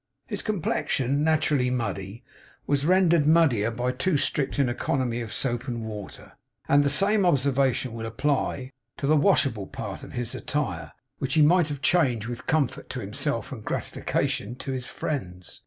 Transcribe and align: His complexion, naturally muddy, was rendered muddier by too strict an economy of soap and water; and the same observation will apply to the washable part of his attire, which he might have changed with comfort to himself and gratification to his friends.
His 0.25 0.41
complexion, 0.41 1.23
naturally 1.23 1.69
muddy, 1.69 2.23
was 2.65 2.87
rendered 2.87 3.27
muddier 3.27 3.69
by 3.69 3.91
too 3.91 4.17
strict 4.17 4.57
an 4.57 4.67
economy 4.67 5.21
of 5.21 5.31
soap 5.31 5.67
and 5.67 5.83
water; 5.85 6.31
and 6.67 6.83
the 6.83 6.89
same 6.89 7.23
observation 7.23 7.93
will 7.93 8.07
apply 8.07 8.71
to 8.97 9.05
the 9.05 9.15
washable 9.15 9.67
part 9.67 10.01
of 10.01 10.13
his 10.13 10.33
attire, 10.33 10.91
which 11.19 11.35
he 11.35 11.43
might 11.43 11.67
have 11.67 11.83
changed 11.83 12.25
with 12.27 12.47
comfort 12.47 12.89
to 12.89 12.99
himself 12.99 13.51
and 13.51 13.63
gratification 13.63 14.55
to 14.55 14.71
his 14.71 14.87
friends. 14.87 15.59